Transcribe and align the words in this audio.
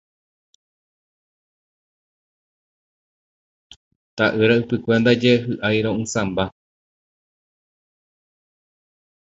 Ta'ýra 4.15 4.55
ypykue 4.61 4.95
ndaje 5.01 5.31
hy'airo'ysãmba. 5.45 6.43